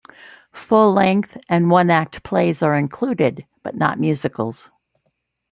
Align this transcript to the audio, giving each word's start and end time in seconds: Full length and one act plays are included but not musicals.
Full 0.53 0.93
length 0.93 1.37
and 1.47 1.69
one 1.69 1.91
act 1.91 2.23
plays 2.23 2.63
are 2.63 2.73
included 2.73 3.45
but 3.61 3.75
not 3.75 3.99
musicals. 3.99 4.67